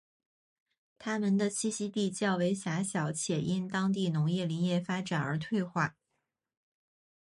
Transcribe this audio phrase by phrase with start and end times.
[0.97, 5.95] 它们的栖息地较为狭小且因当地农业林业发展而退化。